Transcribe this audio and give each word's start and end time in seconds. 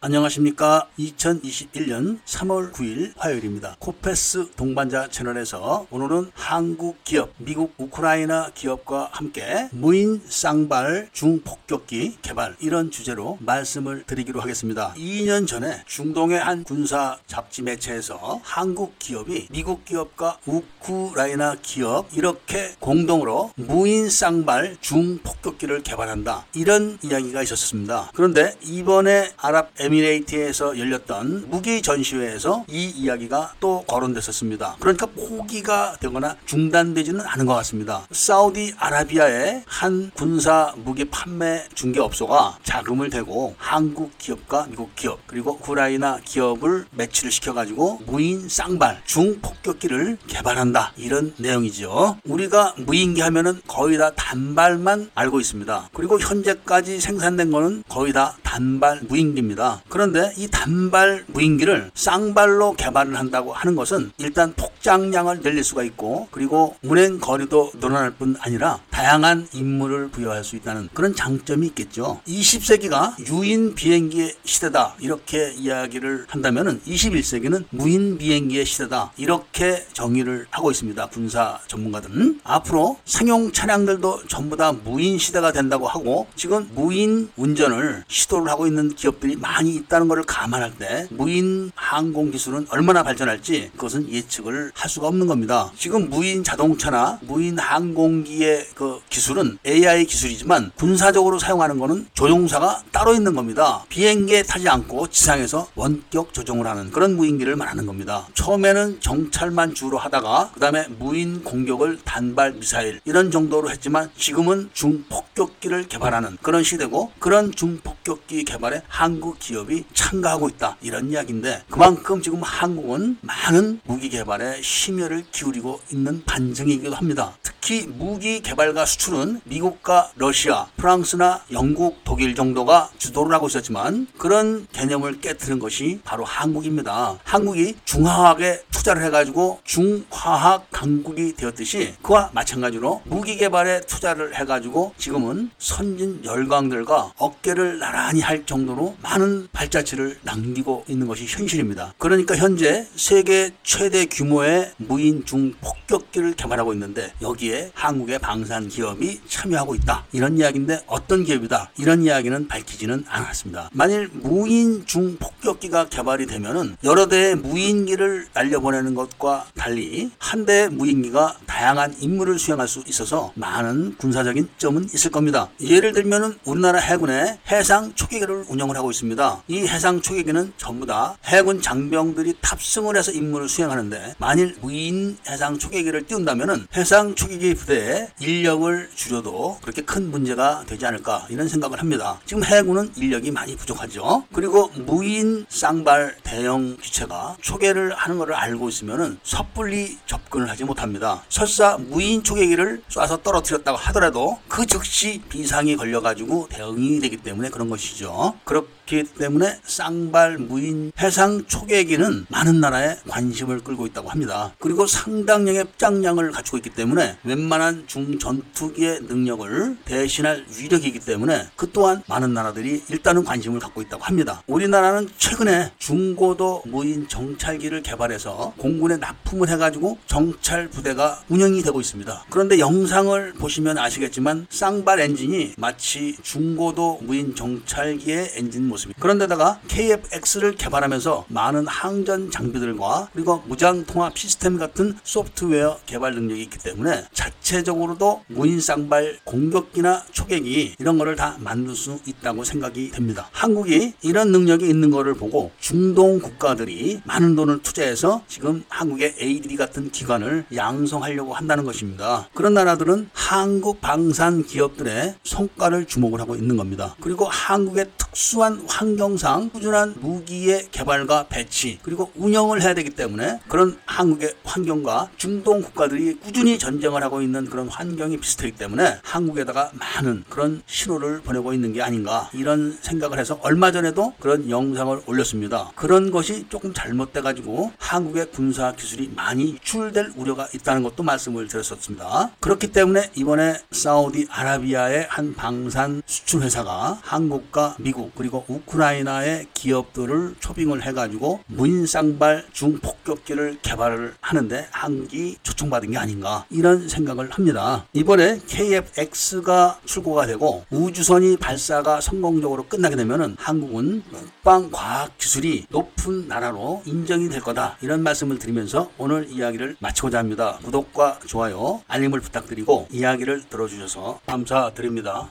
안녕하십니까. 0.00 0.86
2021년 0.96 2.20
3월 2.24 2.72
9일 2.72 3.14
화요일입니다. 3.16 3.74
코페스 3.80 4.52
동반자 4.54 5.08
채널에서 5.08 5.88
오늘은 5.90 6.30
한국 6.34 7.02
기업, 7.02 7.32
미국 7.38 7.74
우크라이나 7.78 8.52
기업과 8.54 9.08
함께 9.10 9.68
무인 9.72 10.22
쌍발 10.24 11.08
중폭격기 11.12 12.18
개발 12.22 12.54
이런 12.60 12.92
주제로 12.92 13.38
말씀을 13.40 14.04
드리기로 14.06 14.40
하겠습니다. 14.40 14.94
2년 14.96 15.48
전에 15.48 15.82
중동의 15.84 16.38
한 16.38 16.62
군사 16.62 17.18
잡지 17.26 17.62
매체에서 17.62 18.40
한국 18.44 19.00
기업이 19.00 19.48
미국 19.50 19.84
기업과 19.84 20.38
우크라이나 20.46 21.56
기업 21.60 22.06
이렇게 22.12 22.76
공동으로 22.78 23.50
무인 23.56 24.08
쌍발 24.08 24.76
중폭격기를 24.80 25.82
개발한다. 25.82 26.46
이런 26.54 26.98
이야기가 27.02 27.42
있었습니다. 27.42 28.12
그런데 28.14 28.54
이번에 28.62 29.32
아랍 29.36 29.72
에미레이트에서 29.88 30.78
열렸던 30.78 31.46
무기 31.48 31.80
전시회에서 31.80 32.66
이 32.68 32.84
이야기가 32.84 33.54
또 33.60 33.84
거론됐었습니다. 33.86 34.76
그러니까 34.80 35.06
포기가 35.06 35.96
되거나 36.00 36.36
중단되지는 36.44 37.20
않은 37.20 37.46
것 37.46 37.54
같습니다. 37.54 38.06
사우디 38.10 38.74
아라비아의 38.78 39.64
한 39.66 40.10
군사 40.14 40.74
무기 40.76 41.06
판매 41.06 41.64
중개업소가 41.74 42.58
자금을 42.62 43.10
대고 43.10 43.54
한국 43.56 44.16
기업과 44.18 44.66
미국 44.68 44.94
기업 44.94 45.20
그리고 45.26 45.52
우크라이나 45.52 46.18
기업을 46.24 46.86
매치를 46.92 47.30
시켜가지고 47.30 48.02
무인 48.06 48.48
쌍발 48.48 49.02
중폭격기를 49.06 50.18
개발한다 50.26 50.92
이런 50.96 51.34
내용이죠. 51.38 52.18
우리가 52.24 52.74
무인기 52.76 53.22
하면은 53.22 53.60
거의 53.66 53.96
다 53.96 54.10
단발만 54.14 55.10
알고 55.14 55.40
있습니다. 55.40 55.90
그리고 55.94 56.18
현재까지 56.20 57.00
생산된 57.00 57.50
거는 57.50 57.84
거의 57.88 58.12
다 58.12 58.36
단발 58.42 59.00
무인기입니다. 59.08 59.77
그런데 59.88 60.32
이 60.36 60.48
단발 60.48 61.24
무인기를 61.28 61.90
쌍발로 61.94 62.74
개발을 62.74 63.16
한다고 63.16 63.52
하는 63.52 63.76
것은 63.76 64.12
일단 64.18 64.52
폭장량을 64.54 65.40
늘릴 65.40 65.64
수가 65.64 65.82
있고 65.84 66.28
그리고 66.30 66.76
운행 66.82 67.18
거리도 67.18 67.72
늘어날 67.80 68.10
뿐 68.10 68.36
아니라 68.40 68.80
다양한 68.90 69.48
임무를 69.52 70.08
부여할 70.08 70.44
수 70.44 70.56
있다는 70.56 70.88
그런 70.92 71.14
장점이 71.14 71.68
있겠죠. 71.68 72.20
20세기가 72.26 73.30
유인 73.30 73.74
비행기의 73.74 74.34
시대다 74.44 74.96
이렇게 75.00 75.52
이야기를 75.52 76.26
한다면은 76.28 76.80
21세기는 76.86 77.64
무인 77.70 78.18
비행기의 78.18 78.64
시대다 78.64 79.12
이렇게 79.16 79.86
정의를 79.92 80.46
하고 80.50 80.70
있습니다. 80.70 81.06
군사 81.08 81.58
전문가들은 81.66 82.40
앞으로 82.44 82.98
상용 83.04 83.52
차량들도 83.52 84.26
전부 84.28 84.56
다 84.56 84.72
무인 84.72 85.18
시대가 85.18 85.52
된다고 85.52 85.86
하고 85.86 86.26
지금 86.34 86.68
무인 86.74 87.30
운전을 87.36 88.04
시도를 88.08 88.48
하고 88.50 88.66
있는 88.66 88.94
기업들이 88.94 89.36
많이 89.36 89.67
많이 89.68 89.74
있다는 89.76 90.08
것을 90.08 90.24
감안할 90.24 90.72
때 90.78 91.06
무인 91.10 91.70
항공 91.74 92.30
기술은 92.30 92.66
얼마나 92.70 93.02
발전할지 93.02 93.70
그것은 93.72 94.10
예측을 94.10 94.72
할 94.74 94.88
수가 94.88 95.08
없는 95.08 95.26
겁니다. 95.26 95.70
지금 95.76 96.08
무인 96.08 96.42
자동차나 96.42 97.18
무인 97.22 97.58
항공기의 97.58 98.68
그 98.74 99.00
기술은 99.10 99.58
AI 99.66 100.06
기술이지만 100.06 100.72
군사적으로 100.76 101.38
사용하는 101.38 101.78
것은 101.78 102.06
조종사가 102.14 102.82
따로 102.90 103.14
있는 103.14 103.34
겁니다. 103.34 103.84
비행기에 103.88 104.44
타지 104.44 104.68
않고 104.68 105.08
지상에서 105.08 105.68
원격 105.74 106.32
조종을 106.32 106.66
하는 106.66 106.90
그런 106.90 107.16
무인기를 107.16 107.56
말하는 107.56 107.86
겁니다. 107.86 108.26
처음에는 108.34 109.00
정찰만 109.00 109.74
주로 109.74 109.98
하다가 109.98 110.52
그 110.54 110.60
다음에 110.60 110.86
무인 110.98 111.44
공격을 111.44 111.98
단발 112.04 112.52
미사일 112.54 113.00
이런 113.04 113.30
정도로 113.30 113.70
했지만 113.70 114.10
지금은 114.16 114.70
중폭격기를 114.72 115.88
개발하는 115.88 116.38
그런 116.40 116.62
시대고 116.62 117.12
그런 117.18 117.52
중폭 117.52 117.97
격기 118.08 118.44
개발에 118.44 118.80
한국 118.88 119.38
기업 119.38 119.58
기업이 119.58 119.84
참가하고 119.92 120.48
있다. 120.50 120.76
이런 120.80 121.10
이야기인데 121.10 121.64
그만큼 121.68 122.22
지금 122.22 122.42
한국은 122.42 123.18
많은 123.20 123.80
무기 123.84 124.08
개발에 124.08 124.62
심혈을 124.62 125.24
기울이고 125.32 125.80
있는 125.92 126.22
반증이기도 126.24 126.94
합니다. 126.94 127.36
특히 127.60 127.86
무기 127.86 128.40
개발과 128.40 128.86
수출은 128.86 129.40
미국과 129.44 130.12
러시아, 130.16 130.66
프랑스나 130.76 131.42
영국, 131.52 132.02
독일 132.04 132.34
정도가 132.34 132.90
주도를 132.98 133.34
하고 133.34 133.48
있었지만 133.48 134.06
그런 134.16 134.66
개념을 134.72 135.20
깨뜨린 135.20 135.58
것이 135.58 136.00
바로 136.04 136.24
한국입니다. 136.24 137.18
한국이 137.24 137.74
중화학에 137.84 138.62
투자를 138.70 139.04
해가지고 139.04 139.60
중화학 139.64 140.68
강국이 140.70 141.34
되었듯이 141.34 141.94
그와 142.00 142.30
마찬가지로 142.32 143.02
무기 143.04 143.36
개발에 143.36 143.82
투자를 143.82 144.36
해가지고 144.36 144.94
지금은 144.96 145.50
선진 145.58 146.24
열강들과 146.24 147.12
어깨를 147.16 147.78
나란히 147.78 148.20
할 148.20 148.46
정도로 148.46 148.96
많은 149.02 149.48
발자취를 149.52 150.18
남기고 150.22 150.84
있는 150.88 151.06
것이 151.06 151.26
현실입니다. 151.26 151.94
그러니까 151.98 152.36
현재 152.36 152.86
세계 152.94 153.50
최대 153.62 154.06
규모의 154.06 154.72
무인 154.76 155.24
중 155.24 155.52
폭격기를 155.60 156.34
개발하고 156.34 156.72
있는데 156.72 157.12
여기 157.20 157.47
에 157.48 157.70
한국의 157.74 158.18
방산 158.18 158.68
기업이 158.68 159.20
참여하고 159.26 159.74
있다. 159.76 160.04
이런 160.12 160.36
이야기인데 160.36 160.82
어떤 160.86 161.24
기업이다. 161.24 161.70
이런 161.78 162.02
이야기는 162.02 162.48
밝히지는 162.48 163.04
않았습니다. 163.08 163.70
만일 163.72 164.10
무인 164.12 164.84
중폭격기가 164.84 165.88
개발이 165.88 166.26
되면은 166.26 166.76
여러 166.84 167.06
대의 167.06 167.36
무인기를 167.36 168.26
날려보내는 168.34 168.94
것과 168.94 169.46
달리 169.56 170.10
한 170.18 170.44
대의 170.44 170.68
무인기가 170.68 171.38
다양한 171.46 171.96
임무를 172.00 172.38
수행할 172.38 172.68
수 172.68 172.82
있어서 172.86 173.32
많은 173.34 173.96
군사적인 173.96 174.48
점은 174.58 174.88
있을 174.92 175.10
겁니다. 175.10 175.48
예를 175.60 175.92
들면은 175.92 176.38
우리나라 176.44 176.78
해군의 176.78 177.38
해상 177.50 177.94
초계기를 177.94 178.44
운영을 178.48 178.76
하고 178.76 178.90
있습니다. 178.90 179.42
이 179.48 179.66
해상 179.66 180.02
초계기는 180.02 180.52
전부 180.56 180.86
다 180.86 181.16
해군 181.24 181.62
장병들이 181.62 182.34
탑승을 182.40 182.96
해서 182.96 183.10
임무를 183.12 183.48
수행하는데 183.48 184.16
만일 184.18 184.56
무인 184.60 185.16
해상 185.28 185.58
초계기를 185.58 186.06
띄운다면 186.06 186.68
해상 186.76 187.14
초계기 187.14 187.37
부대의 187.38 188.08
인력을 188.20 188.90
줄여도 188.94 189.58
그렇게 189.62 189.82
큰 189.82 190.10
문제가 190.10 190.64
되지 190.66 190.86
않을까 190.86 191.26
이런 191.30 191.48
생각을 191.48 191.80
합니다. 191.80 192.20
지금 192.24 192.44
해군은 192.44 192.90
인력이 192.96 193.30
많이 193.30 193.56
부족하죠. 193.56 194.24
그리고 194.32 194.70
무인 194.86 195.46
쌍발 195.48 196.16
대형 196.22 196.76
기체가 196.76 197.36
초계를 197.40 197.94
하는 197.94 198.18
것을 198.18 198.34
알고 198.34 198.68
있으면 198.68 199.18
섣불리 199.22 199.98
접근을 200.06 200.48
하지 200.48 200.64
못합니다. 200.64 201.22
설사 201.28 201.76
무인 201.78 202.22
초계기를 202.22 202.82
쏴서 202.88 203.22
떨어뜨렸다고 203.22 203.78
하더라도 203.78 204.38
그 204.48 204.66
즉시 204.66 205.22
비상이 205.28 205.76
걸려가지고 205.76 206.48
대응이 206.50 207.00
되기 207.00 207.16
때문에 207.16 207.50
그런 207.50 207.68
것이죠. 207.68 208.34
그렇 208.44 208.64
기 208.88 209.04
때문에 209.04 209.38
때문에 209.38 209.60
쌍발 209.62 210.38
무인 210.38 210.92
해상 210.98 211.44
초계기는 211.46 212.26
많은 212.28 212.60
나라에 212.60 212.96
관심을 213.08 213.60
끌고 213.60 213.86
있다고 213.86 214.08
합니다. 214.08 214.52
그리고 214.58 214.86
상당량의 214.86 215.66
짱량을 215.76 216.32
갖추고 216.32 216.56
있기 216.58 216.70
때문에 216.70 217.18
웬만한 217.24 217.84
중전투기의 217.86 219.02
능력을 219.02 219.78
대신할 219.84 220.46
위력이기 220.58 221.00
때문에 221.00 221.48
그 221.56 221.70
또한 221.72 222.02
많은 222.06 222.32
나라들이 222.32 222.82
일단은 222.88 223.24
관심을 223.24 223.60
갖고 223.60 223.82
있다고 223.82 224.02
합니다. 224.02 224.42
우리나라는 224.46 225.08
최근에 225.18 225.72
중고도 225.78 226.62
무인 226.66 227.06
정찰기를 227.08 227.82
개발해서 227.82 228.54
공군에 228.56 228.96
납품을 228.96 229.48
해가지고 229.50 229.98
정찰 230.06 230.68
부대가 230.68 231.22
운영이 231.28 231.62
되고 231.62 231.80
있습니다. 231.80 232.24
그런데 232.30 232.58
영상을 232.58 233.34
보시면 233.34 233.78
아시겠지만 233.78 234.46
쌍발 234.50 235.00
엔진이 235.00 235.54
마치 235.58 236.16
중고도 236.22 237.00
무인 237.02 237.34
정찰기의 237.34 238.32
엔진 238.34 238.66
모습 238.66 238.77
입니다. 238.86 239.00
그런데다가 239.00 239.60
KFX를 239.68 240.56
개발하면서 240.56 241.26
많은 241.28 241.66
항전 241.66 242.30
장비들과 242.30 243.08
그리고 243.12 243.42
무장 243.46 243.84
통합 243.84 244.18
시스템 244.18 244.58
같은 244.58 244.96
소프트웨어 245.02 245.78
개발 245.86 246.14
능력이 246.14 246.42
있기 246.42 246.58
때문에 246.58 247.04
자체적으로도 247.12 248.24
무인 248.28 248.60
쌍발 248.60 249.18
공격기나 249.24 250.04
초계기 250.12 250.76
이런 250.78 250.98
거를 250.98 251.16
다 251.16 251.36
만들 251.40 251.74
수 251.74 251.98
있다고 252.06 252.44
생각이 252.44 252.90
됩니다. 252.90 253.28
한국이 253.32 253.94
이런 254.02 254.32
능력이 254.32 254.68
있는 254.68 254.90
거를 254.90 255.14
보고 255.14 255.50
중동 255.58 256.18
국가들이 256.18 257.00
많은 257.04 257.34
돈을 257.36 257.62
투자해서 257.62 258.22
지금 258.28 258.64
한국의 258.68 259.16
ADD 259.20 259.56
같은 259.56 259.90
기관을 259.90 260.46
양성하려고 260.54 261.34
한다는 261.34 261.64
것입니다. 261.64 262.28
그런 262.34 262.54
나라들은 262.54 263.10
한국 263.12 263.80
방산 263.80 264.44
기업들의 264.44 265.14
성과를 265.24 265.86
주목을 265.86 266.20
하고 266.20 266.34
있는 266.36 266.56
겁니다. 266.56 266.96
그리고 267.00 267.24
한국의 267.26 267.86
특수한 267.96 268.64
환경상 268.68 269.50
꾸준한 269.50 269.96
무기의 270.00 270.68
개발과 270.70 271.26
배치 271.28 271.78
그리고 271.82 272.10
운영을 272.14 272.62
해야 272.62 272.74
되기 272.74 272.90
때문에 272.90 273.40
그런 273.48 273.78
한국의 273.86 274.34
환경과 274.44 275.10
중동 275.16 275.62
국가들이 275.62 276.14
꾸준히 276.20 276.58
전쟁을 276.58 277.02
하고 277.02 277.22
있는 277.22 277.46
그런 277.46 277.68
환경이 277.68 278.18
비슷하기 278.18 278.52
때문에 278.52 278.98
한국에다가 279.02 279.72
많은 279.74 280.24
그런 280.28 280.62
신호를 280.66 281.22
보내고 281.22 281.52
있는 281.52 281.72
게 281.72 281.82
아닌가 281.82 282.30
이런 282.32 282.76
생각을 282.80 283.18
해서 283.18 283.38
얼마 283.42 283.72
전에도 283.72 284.12
그런 284.20 284.48
영상을 284.50 285.00
올렸습니다. 285.06 285.72
그런 285.74 286.10
것이 286.10 286.46
조금 286.48 286.72
잘못돼 286.74 287.22
가지고 287.22 287.72
한국의 287.78 288.30
군사 288.30 288.72
기술이 288.72 289.10
많이 289.14 289.52
유출될 289.52 290.12
우려가 290.16 290.46
있다는 290.54 290.82
것도 290.82 291.02
말씀을 291.02 291.48
드렸었습니다. 291.48 292.30
그렇기 292.40 292.68
때문에 292.72 293.10
이번에 293.16 293.58
사우디 293.70 294.28
아라비아의 294.30 295.06
한 295.08 295.34
방산 295.34 296.02
수출 296.06 296.42
회사가 296.42 296.98
한국과 297.02 297.76
미국 297.78 298.14
그리고 298.14 298.44
우크라이나의 298.58 299.46
기업들을 299.54 300.36
초빙을 300.40 300.82
해가지고 300.82 301.40
무인 301.46 301.86
쌍발 301.86 302.46
중폭격기를 302.52 303.58
개발을 303.62 304.14
하는데 304.20 304.66
한국이 304.70 305.36
초청받은 305.42 305.92
게 305.92 305.98
아닌가 305.98 306.44
이런 306.50 306.88
생각을 306.88 307.30
합니다. 307.30 307.86
이번에 307.92 308.40
KF-X가 308.46 309.78
출고가 309.84 310.26
되고 310.26 310.64
우주선이 310.70 311.36
발사가 311.36 312.00
성공적으로 312.00 312.66
끝나게 312.66 312.96
되면은 312.96 313.36
한국은 313.38 314.02
국방 314.10 314.70
과학 314.70 315.16
기술이 315.18 315.66
높은 315.70 316.28
나라로 316.28 316.82
인정이 316.86 317.28
될 317.28 317.40
거다 317.40 317.76
이런 317.80 318.02
말씀을 318.02 318.38
드리면서 318.38 318.90
오늘 318.98 319.28
이야기를 319.28 319.76
마치고자 319.80 320.18
합니다. 320.18 320.58
구독과 320.64 321.20
좋아요, 321.26 321.82
알림을 321.88 322.20
부탁드리고 322.20 322.88
이야기를 322.90 323.48
들어주셔서 323.48 324.20
감사드립니다. 324.26 325.28